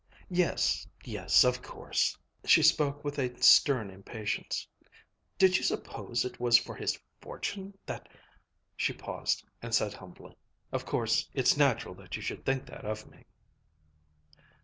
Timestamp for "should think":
12.23-12.65